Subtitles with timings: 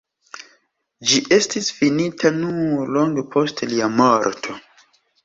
[1.11, 4.57] Ĝi estis finita nur longe post lia morto.